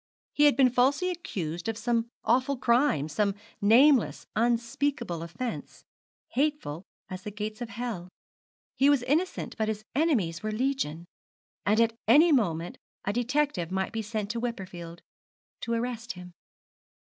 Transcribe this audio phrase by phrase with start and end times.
[0.33, 5.83] He had been falsely accused of some awful crime some nameless, unspeakable offence
[6.29, 8.09] hateful as the gates of hell.
[8.75, 11.05] He was innocent, but his enemies were legion;
[11.67, 15.03] and at any moment a detective might be sent to Wimperfield
[15.59, 16.31] to arrest him.